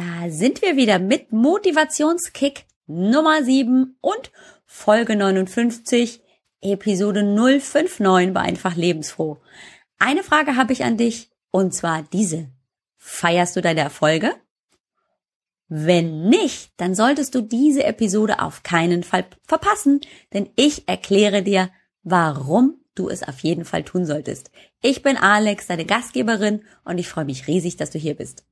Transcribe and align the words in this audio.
Da 0.00 0.30
sind 0.30 0.62
wir 0.62 0.76
wieder 0.76 0.98
mit 0.98 1.30
Motivationskick 1.30 2.64
Nummer 2.86 3.44
7 3.44 3.98
und 4.00 4.32
Folge 4.64 5.14
59, 5.14 6.22
Episode 6.62 7.22
059 7.22 8.32
bei 8.32 8.40
Einfach 8.40 8.76
Lebensfroh. 8.76 9.42
Eine 9.98 10.22
Frage 10.22 10.56
habe 10.56 10.72
ich 10.72 10.84
an 10.84 10.96
dich 10.96 11.30
und 11.50 11.74
zwar 11.74 12.02
diese. 12.14 12.48
Feierst 12.96 13.56
du 13.56 13.60
deine 13.60 13.80
Erfolge? 13.80 14.32
Wenn 15.68 16.30
nicht, 16.30 16.72
dann 16.78 16.94
solltest 16.94 17.34
du 17.34 17.42
diese 17.42 17.84
Episode 17.84 18.40
auf 18.40 18.62
keinen 18.62 19.02
Fall 19.02 19.26
verpassen, 19.46 20.00
denn 20.32 20.48
ich 20.56 20.88
erkläre 20.88 21.42
dir, 21.42 21.68
warum 22.04 22.80
du 22.94 23.10
es 23.10 23.22
auf 23.22 23.40
jeden 23.40 23.66
Fall 23.66 23.84
tun 23.84 24.06
solltest. 24.06 24.50
Ich 24.80 25.02
bin 25.02 25.18
Alex, 25.18 25.66
deine 25.66 25.84
Gastgeberin 25.84 26.64
und 26.84 26.96
ich 26.96 27.08
freue 27.08 27.26
mich 27.26 27.46
riesig, 27.46 27.76
dass 27.76 27.90
du 27.90 27.98
hier 27.98 28.14
bist. 28.14 28.46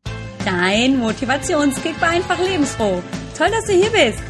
Dein 0.44 0.98
Motivationskick 0.98 2.00
war 2.00 2.08
einfach 2.10 2.38
lebensfroh. 2.38 3.02
Toll, 3.36 3.50
dass 3.50 3.66
du 3.66 3.72
hier 3.72 3.90
bist. 3.90 4.22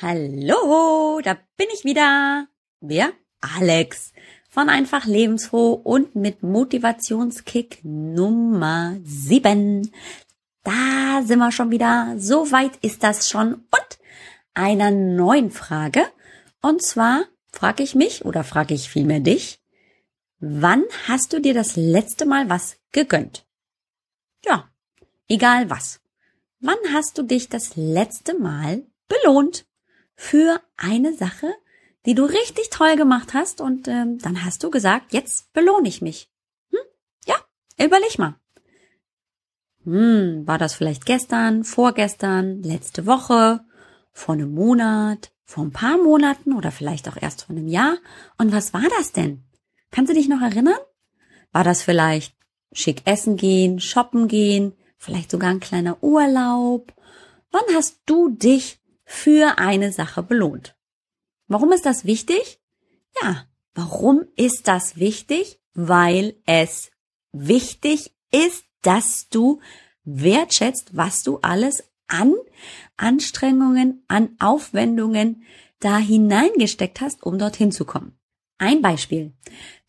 Hallo, 0.00 1.20
da 1.22 1.36
bin 1.56 1.68
ich 1.74 1.84
wieder. 1.84 2.46
Wer? 2.80 3.12
Alex 3.40 4.12
von 4.52 4.68
einfach 4.68 5.06
lebensfroh 5.06 5.72
und 5.72 6.14
mit 6.14 6.42
Motivationskick 6.42 7.80
Nummer 7.82 8.96
7. 9.02 9.90
Da 10.62 11.22
sind 11.24 11.38
wir 11.38 11.52
schon 11.52 11.70
wieder. 11.70 12.16
So 12.18 12.52
weit 12.52 12.76
ist 12.82 13.02
das 13.02 13.30
schon. 13.30 13.54
Und 13.54 13.98
einer 14.52 14.90
neuen 14.90 15.50
Frage. 15.50 16.04
Und 16.60 16.82
zwar 16.82 17.24
frage 17.50 17.82
ich 17.82 17.94
mich 17.94 18.26
oder 18.26 18.44
frage 18.44 18.74
ich 18.74 18.90
vielmehr 18.90 19.20
dich, 19.20 19.61
wann 20.42 20.84
hast 21.06 21.32
du 21.32 21.40
dir 21.40 21.54
das 21.54 21.76
letzte 21.76 22.26
Mal 22.26 22.50
was 22.50 22.76
gegönnt? 22.90 23.46
Ja, 24.44 24.68
egal 25.28 25.70
was. 25.70 26.00
Wann 26.58 26.76
hast 26.92 27.16
du 27.16 27.22
dich 27.22 27.48
das 27.48 27.76
letzte 27.76 28.38
Mal 28.38 28.84
belohnt 29.08 29.66
für 30.16 30.60
eine 30.76 31.14
Sache, 31.14 31.54
die 32.06 32.14
du 32.14 32.24
richtig 32.24 32.70
toll 32.70 32.96
gemacht 32.96 33.34
hast 33.34 33.60
und 33.60 33.86
ähm, 33.86 34.18
dann 34.18 34.44
hast 34.44 34.64
du 34.64 34.70
gesagt, 34.70 35.12
jetzt 35.12 35.52
belohne 35.52 35.88
ich 35.88 36.02
mich. 36.02 36.28
Hm? 36.70 36.80
Ja, 37.24 37.36
überleg 37.78 38.18
mal. 38.18 38.34
Hm, 39.84 40.46
war 40.46 40.58
das 40.58 40.74
vielleicht 40.74 41.06
gestern, 41.06 41.62
vorgestern, 41.62 42.62
letzte 42.62 43.06
Woche, 43.06 43.64
vor 44.12 44.34
einem 44.34 44.52
Monat, 44.54 45.32
vor 45.44 45.64
ein 45.64 45.72
paar 45.72 45.98
Monaten 45.98 46.52
oder 46.52 46.72
vielleicht 46.72 47.08
auch 47.08 47.16
erst 47.20 47.44
vor 47.44 47.56
einem 47.56 47.68
Jahr? 47.68 47.96
Und 48.38 48.52
was 48.52 48.74
war 48.74 48.88
das 48.98 49.12
denn? 49.12 49.44
Kannst 49.92 50.10
du 50.10 50.14
dich 50.14 50.28
noch 50.28 50.40
erinnern? 50.40 50.78
War 51.52 51.62
das 51.62 51.82
vielleicht 51.82 52.34
schick 52.72 53.02
essen 53.04 53.36
gehen, 53.36 53.78
shoppen 53.78 54.26
gehen, 54.26 54.72
vielleicht 54.96 55.30
sogar 55.30 55.50
ein 55.50 55.60
kleiner 55.60 56.02
Urlaub? 56.02 56.92
Wann 57.50 57.74
hast 57.74 58.00
du 58.06 58.30
dich 58.30 58.80
für 59.04 59.58
eine 59.58 59.92
Sache 59.92 60.22
belohnt? 60.22 60.74
Warum 61.46 61.70
ist 61.70 61.84
das 61.84 62.06
wichtig? 62.06 62.58
Ja, 63.22 63.44
warum 63.74 64.24
ist 64.36 64.66
das 64.66 64.96
wichtig? 64.96 65.60
Weil 65.74 66.36
es 66.46 66.90
wichtig 67.32 68.12
ist, 68.30 68.64
dass 68.80 69.28
du 69.28 69.60
wertschätzt, 70.04 70.96
was 70.96 71.22
du 71.22 71.38
alles 71.42 71.84
an 72.08 72.34
Anstrengungen, 72.96 74.04
an 74.08 74.36
Aufwendungen 74.38 75.44
da 75.80 75.98
hineingesteckt 75.98 77.00
hast, 77.00 77.22
um 77.22 77.38
dorthin 77.38 77.72
zu 77.72 77.84
kommen. 77.84 78.18
Ein 78.58 78.80
Beispiel. 78.80 79.32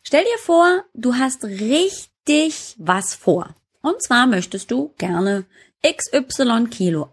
Stell 0.04 0.24
dir 0.24 0.38
vor, 0.38 0.84
du 0.94 1.16
hast 1.16 1.46
richtig 1.46 2.76
was 2.78 3.16
vor. 3.16 3.56
Und 3.82 4.02
zwar 4.04 4.28
möchtest 4.28 4.70
du 4.70 4.94
gerne 4.98 5.46
XY 5.82 6.66
Kilo 6.70 7.10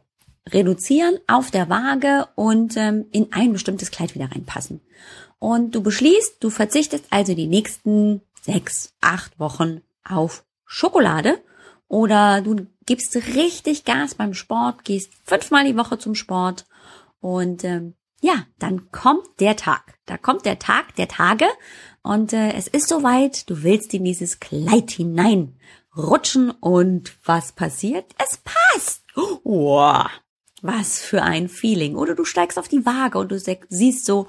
reduzieren 0.49 1.19
auf 1.29 1.51
der 1.51 1.69
Waage 1.69 2.29
und 2.35 2.77
ähm, 2.77 3.07
in 3.13 3.33
ein 3.33 3.53
bestimmtes 3.53 3.93
Kleid 3.93 4.15
wieder 4.15 4.31
reinpassen. 4.31 4.81
Und 5.39 5.75
du 5.75 5.83
beschließt, 5.83 6.37
du 6.41 6.51
verzichtest 6.51 7.05
also 7.11 7.35
die 7.35 7.47
nächsten 7.47 8.23
sechs, 8.43 8.93
acht 9.01 9.39
Wochen 9.39 9.83
auf 10.05 10.45
Schokolade 10.65 11.41
oder 11.87 12.41
du 12.41 12.67
gibst 12.87 13.15
richtig 13.15 13.85
Gas 13.85 14.17
beim 14.17 14.35
Sport, 14.35 14.85
gehst 14.85 15.13
fünfmal 15.25 15.65
die 15.65 15.77
Woche 15.77 15.99
zum 15.99 16.15
Sport 16.15 16.67
und 17.21 17.65
ähm, 17.65 17.95
ja, 18.21 18.47
dann 18.59 18.91
kommt 18.93 19.41
der 19.41 19.57
Tag. 19.57 19.99
Da 20.07 20.17
kommt 20.19 20.45
der 20.45 20.59
Tag 20.59 20.95
der 20.97 21.09
Tage 21.09 21.47
und 22.03 22.33
äh, 22.33 22.53
es 22.53 22.69
ist 22.69 22.89
soweit, 22.89 23.49
du 23.49 23.63
willst 23.63 23.93
in 23.95 24.05
dieses 24.05 24.41
Kleid 24.41 24.91
hinein 24.91 25.57
rutschen 25.97 26.51
und 26.51 27.17
was 27.25 27.53
passiert? 27.53 28.15
Es 28.19 28.39
passt. 28.39 29.05
Wow, 29.45 30.07
was 30.63 31.01
für 31.01 31.23
ein 31.23 31.49
Feeling. 31.49 31.97
Oder 31.97 32.15
du 32.15 32.25
steigst 32.25 32.59
auf 32.59 32.69
die 32.69 32.87
Waage 32.87 33.19
und 33.19 33.31
du 33.33 33.39
siehst 33.39 34.05
so, 34.05 34.27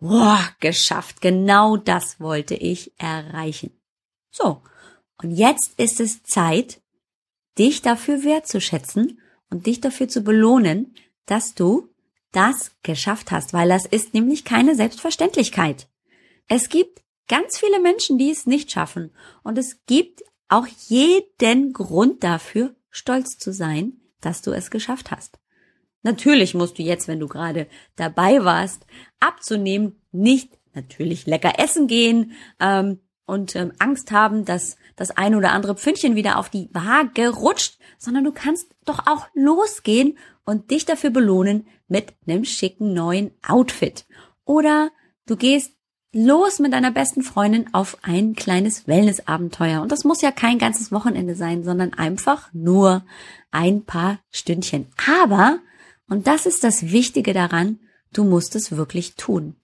wow, 0.00 0.40
geschafft. 0.60 1.20
Genau 1.20 1.76
das 1.76 2.20
wollte 2.20 2.54
ich 2.54 2.92
erreichen. 2.98 3.70
So. 4.30 4.62
Und 5.22 5.30
jetzt 5.30 5.72
ist 5.76 6.00
es 6.00 6.22
Zeit, 6.24 6.80
dich 7.58 7.82
dafür 7.82 8.24
wertzuschätzen 8.24 9.20
und 9.50 9.66
dich 9.66 9.80
dafür 9.80 10.08
zu 10.08 10.22
belohnen, 10.22 10.94
dass 11.26 11.54
du 11.54 11.91
das 12.32 12.72
geschafft 12.82 13.30
hast, 13.30 13.52
weil 13.52 13.68
das 13.68 13.86
ist 13.86 14.14
nämlich 14.14 14.44
keine 14.44 14.74
Selbstverständlichkeit. 14.74 15.88
Es 16.48 16.68
gibt 16.68 17.02
ganz 17.28 17.58
viele 17.58 17.80
Menschen, 17.80 18.18
die 18.18 18.30
es 18.30 18.46
nicht 18.46 18.72
schaffen 18.72 19.12
und 19.42 19.58
es 19.58 19.84
gibt 19.86 20.22
auch 20.48 20.66
jeden 20.88 21.72
Grund 21.72 22.24
dafür, 22.24 22.74
stolz 22.90 23.38
zu 23.38 23.52
sein, 23.52 24.00
dass 24.20 24.42
du 24.42 24.52
es 24.52 24.70
geschafft 24.70 25.10
hast. 25.10 25.38
Natürlich 26.02 26.54
musst 26.54 26.78
du 26.78 26.82
jetzt, 26.82 27.08
wenn 27.08 27.20
du 27.20 27.28
gerade 27.28 27.68
dabei 27.96 28.44
warst, 28.44 28.86
abzunehmen, 29.20 30.00
nicht 30.10 30.58
natürlich 30.74 31.26
lecker 31.26 31.58
essen 31.58 31.86
gehen 31.86 32.32
ähm, 32.60 33.00
und 33.24 33.54
ähm, 33.56 33.72
Angst 33.78 34.10
haben, 34.10 34.44
dass 34.44 34.76
das 34.96 35.10
ein 35.10 35.34
oder 35.34 35.52
andere 35.52 35.76
Pfündchen 35.76 36.16
wieder 36.16 36.38
auf 36.38 36.50
die 36.50 36.68
Waage 36.72 37.28
rutscht, 37.30 37.78
sondern 37.98 38.24
du 38.24 38.32
kannst 38.32 38.74
doch 38.84 39.06
auch 39.06 39.28
losgehen 39.34 40.18
und 40.44 40.70
dich 40.70 40.84
dafür 40.84 41.10
belohnen 41.10 41.66
mit 41.88 42.14
einem 42.26 42.44
schicken 42.44 42.94
neuen 42.94 43.32
Outfit. 43.46 44.06
Oder 44.44 44.90
du 45.26 45.36
gehst 45.36 45.72
los 46.12 46.58
mit 46.58 46.72
deiner 46.72 46.90
besten 46.90 47.22
Freundin 47.22 47.72
auf 47.72 47.98
ein 48.02 48.34
kleines 48.34 48.86
Wellnessabenteuer. 48.86 49.80
Und 49.80 49.92
das 49.92 50.04
muss 50.04 50.20
ja 50.20 50.30
kein 50.30 50.58
ganzes 50.58 50.92
Wochenende 50.92 51.34
sein, 51.34 51.64
sondern 51.64 51.94
einfach 51.94 52.52
nur 52.52 53.04
ein 53.50 53.84
paar 53.84 54.18
Stündchen. 54.30 54.86
Aber 55.08 55.58
und 56.12 56.26
das 56.26 56.44
ist 56.44 56.62
das 56.62 56.90
Wichtige 56.92 57.32
daran, 57.32 57.78
du 58.12 58.24
musst 58.24 58.54
es 58.54 58.76
wirklich 58.76 59.14
tun. 59.14 59.56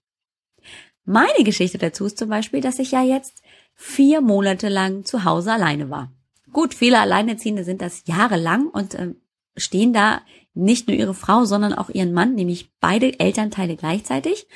Meine 1.05 1.43
Geschichte 1.43 1.77
dazu 1.77 2.05
ist 2.05 2.17
zum 2.17 2.29
Beispiel, 2.29 2.59
dass 2.59 2.79
ich 2.79 2.89
ja 2.89 3.03
jetzt 3.03 3.43
vier 3.75 4.19
Monate 4.21 4.67
lang 4.67 5.05
zu 5.05 5.25
Hause 5.25 5.53
alleine 5.53 5.91
war. 5.91 6.11
Gut, 6.51 6.73
viele 6.73 6.99
Alleinerziehende 6.99 7.63
sind 7.63 7.83
das 7.83 8.01
jahrelang 8.07 8.67
und 8.67 8.95
äh, 8.95 9.13
stehen 9.55 9.93
da 9.93 10.21
nicht 10.53 10.87
nur 10.87 10.97
ihre 10.97 11.13
Frau, 11.13 11.45
sondern 11.45 11.73
auch 11.73 11.89
ihren 11.89 12.13
Mann, 12.13 12.35
nämlich 12.35 12.71
beide 12.79 13.19
Elternteile 13.19 13.75
gleichzeitig. 13.75 14.47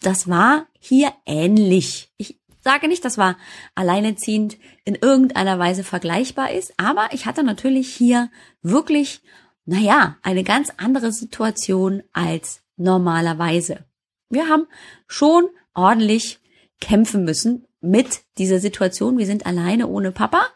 Das 0.00 0.28
war 0.28 0.66
hier 0.78 1.12
ähnlich. 1.26 2.12
Ich 2.16 2.40
sage 2.60 2.88
nicht, 2.88 3.04
dass 3.04 3.18
war 3.18 3.36
alleinerziehend 3.74 4.56
in 4.84 4.94
irgendeiner 4.94 5.58
Weise 5.58 5.84
vergleichbar 5.84 6.52
ist, 6.52 6.72
aber 6.76 7.08
ich 7.12 7.26
hatte 7.26 7.42
natürlich 7.42 7.94
hier 7.94 8.30
wirklich 8.62 9.22
naja, 9.64 10.16
eine 10.22 10.44
ganz 10.44 10.70
andere 10.76 11.12
Situation 11.12 12.02
als 12.12 12.62
normalerweise. 12.76 13.84
Wir 14.28 14.48
haben 14.48 14.66
schon 15.06 15.44
ordentlich 15.74 16.40
kämpfen 16.80 17.24
müssen 17.24 17.66
mit 17.80 18.22
dieser 18.38 18.58
Situation. 18.58 19.18
Wir 19.18 19.26
sind 19.26 19.46
alleine 19.46 19.86
ohne 19.86 20.10
Papa. 20.10 20.46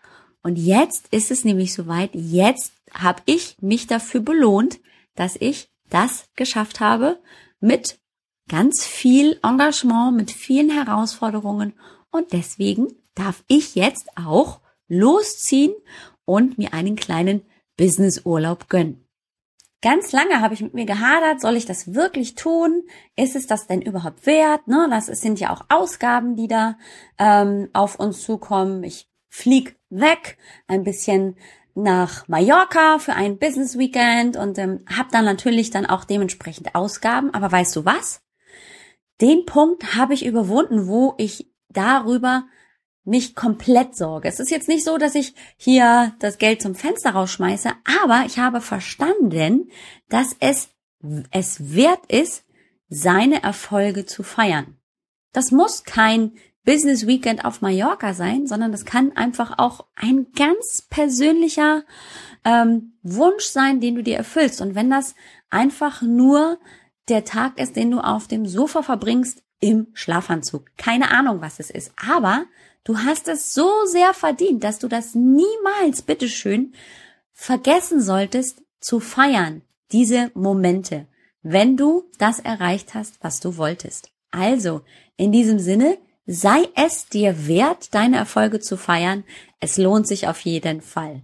Und 0.47 0.59
jetzt 0.61 1.09
ist 1.11 1.33
es 1.33 1.45
nämlich 1.45 1.75
soweit. 1.75 2.11
Jetzt 2.13 2.71
habe 2.95 3.21
ich 3.25 3.57
mich 3.61 3.89
dafür 3.89 4.21
belohnt, 4.21 4.79
dass 5.17 5.35
ich 5.35 5.71
das 5.91 6.29
geschafft 6.37 6.79
habe 6.79 7.19
mit 7.59 7.99
ganz 8.49 8.85
viel 8.85 9.41
Engagement, 9.43 10.17
mit 10.17 10.31
vielen 10.31 10.71
Herausforderungen. 10.71 11.73
Und 12.13 12.33
deswegen 12.33 12.87
darf 13.17 13.43
ich 13.49 13.75
jetzt 13.75 14.07
auch 14.15 14.61
losziehen 14.87 15.75
und 16.25 16.59
mir 16.59 16.73
einen 16.75 16.95
kleinen 16.95 17.43
Businessurlaub 17.77 18.69
gönnen. 18.69 19.05
Ganz 19.83 20.13
lange 20.13 20.43
habe 20.43 20.55
ich 20.55 20.61
mit 20.61 20.75
mir 20.75 20.87
gehadert, 20.87 21.41
soll 21.41 21.57
ich 21.57 21.67
das 21.67 21.93
wirklich 21.93 22.37
tun? 22.37 22.85
Ist 23.17 23.35
es 23.35 23.49
das 23.49 23.67
denn 23.67 23.83
überhaupt 23.83 24.27
wert? 24.27 24.69
Ne, 24.69 24.87
das 24.91 25.07
sind 25.07 25.41
ja 25.41 25.53
auch 25.53 25.65
Ausgaben, 25.71 26.37
die 26.37 26.47
da 26.47 26.79
ähm, 27.19 27.69
auf 27.73 27.99
uns 27.99 28.23
zukommen. 28.23 28.85
Ich 28.85 29.09
flieg 29.37 29.77
weg, 29.91 30.39
ein 30.67 30.83
bisschen 30.83 31.37
nach 31.75 32.27
Mallorca 32.27 32.99
für 32.99 33.13
ein 33.13 33.39
Business 33.39 33.77
Weekend 33.77 34.39
und 34.39 34.57
ähm, 34.57 34.83
habe 34.89 35.11
dann 35.13 35.27
natürlich 35.27 35.71
dann 35.71 35.85
auch 35.85 36.05
dementsprechend 36.05 36.75
Ausgaben. 36.75 37.35
Aber 37.35 37.53
weißt 37.53 37.77
du 37.77 37.85
was? 37.85 38.23
Den 39.21 39.45
Punkt 39.45 39.95
habe 39.95 40.15
ich 40.15 40.25
überwunden, 40.25 40.89
wo 40.89 41.15
ich 41.19 41.53
darüber 41.69 42.47
mich 43.05 43.35
komplett 43.35 43.95
sorge. 43.95 44.27
Es 44.27 44.41
ist 44.41 44.51
jetzt 44.51 44.69
nicht 44.69 44.85
so, 44.85 44.97
dass 44.97 45.15
ich 45.15 45.35
hier 45.59 46.15
das 46.19 46.39
Geld 46.39 46.63
zum 46.63 46.75
Fenster 46.75 47.11
rausschmeiße, 47.11 47.71
aber 48.03 48.25
ich 48.27 48.39
habe 48.39 48.63
verstanden, 48.63 49.71
dass 50.09 50.35
es 50.41 50.71
es 51.31 51.75
wert 51.75 52.07
ist, 52.09 52.45
seine 52.89 53.43
Erfolge 53.43 54.07
zu 54.07 54.23
feiern. 54.23 54.79
Das 55.33 55.53
muss 55.53 55.85
kein 55.85 56.33
Business 56.67 57.07
Weekend 57.07 57.45
auf 57.45 57.63
Mallorca 57.63 58.13
sein, 58.13 58.47
sondern 58.47 58.73
das 58.73 58.85
kann 58.85 59.17
einfach 59.17 59.59
auch 59.59 59.87
ein 59.95 60.27
ganz 60.37 60.87
persönlicher 60.91 61.85
ähm, 62.45 62.93
Wunsch 63.03 63.45
sein, 63.45 63.81
den 63.81 63.95
du 63.95 64.03
dir 64.03 64.17
erfüllst. 64.17 64.61
Und 64.61 64.75
wenn 64.75 64.91
das 64.91 65.15
einfach 65.49 66.03
nur 66.03 66.59
der 67.09 67.25
Tag 67.25 67.59
ist, 67.61 67.77
den 67.77 67.93
du 67.93 68.01
auf 68.01 68.27
dem 68.27 68.47
Sofa 68.47 68.83
verbringst 68.83 69.43
im 69.61 69.87
Schlafanzug. 69.95 70.67
Keine 70.77 71.13
Ahnung, 71.13 71.41
was 71.41 71.61
es 71.61 71.71
ist. 71.71 71.93
Aber 72.05 72.47
du 72.83 72.99
hast 72.99 73.29
es 73.29 73.55
so 73.55 73.71
sehr 73.87 74.13
verdient, 74.13 74.65
dass 74.65 74.81
du 74.81 74.89
das 74.89 75.15
niemals, 75.15 76.03
bitteschön, 76.03 76.75
vergessen 77.33 78.01
solltest 78.01 78.63
zu 78.81 78.99
feiern. 78.99 79.63
Diese 79.93 80.33
Momente, 80.35 81.07
wenn 81.43 81.77
du 81.77 82.11
das 82.19 82.41
erreicht 82.41 82.95
hast, 82.95 83.23
was 83.23 83.39
du 83.39 83.57
wolltest. 83.57 84.11
Also, 84.33 84.83
in 85.17 85.31
diesem 85.31 85.61
Sinne, 85.61 85.97
sei 86.27 86.69
es 86.75 87.07
dir 87.09 87.47
wert, 87.47 87.95
deine 87.95 88.17
Erfolge 88.17 88.61
zu 88.61 88.77
feiern. 88.77 89.25
Es 89.61 89.79
lohnt 89.79 90.07
sich 90.09 90.29
auf 90.29 90.41
jeden 90.41 90.83
Fall. 90.83 91.23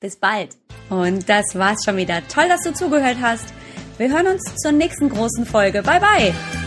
Bis 0.00 0.16
bald. 0.16 0.56
Und 0.88 1.28
das 1.28 1.44
war's 1.54 1.84
schon 1.84 1.98
wieder. 1.98 2.26
Toll, 2.28 2.48
dass 2.48 2.62
du 2.62 2.72
zugehört 2.72 3.18
hast. 3.20 3.52
Wir 3.98 4.10
hören 4.10 4.28
uns 4.28 4.42
zur 4.56 4.72
nächsten 4.72 5.10
großen 5.10 5.44
Folge. 5.44 5.82
Bye 5.82 6.00
bye. 6.00 6.59